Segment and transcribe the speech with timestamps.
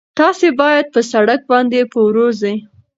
[0.19, 2.55] تاسي باید په سړک باندې په ورو ځئ.